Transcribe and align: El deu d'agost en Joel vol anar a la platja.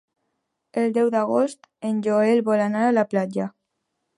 El 0.83 0.95
deu 0.95 1.11
d'agost 1.15 1.69
en 1.91 2.01
Joel 2.09 2.41
vol 2.51 2.65
anar 2.69 2.85
a 2.87 2.97
la 2.99 3.07
platja. 3.13 3.51